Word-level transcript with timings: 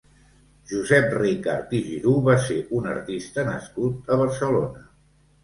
Josep 0.69 1.11
Ricart 1.17 1.75
i 1.79 1.81
Giroud 1.89 2.23
va 2.31 2.39
ser 2.47 2.57
un 2.79 2.89
artista 2.95 3.45
nascut 3.51 4.11
a 4.17 4.21
Barcelona. 4.25 4.85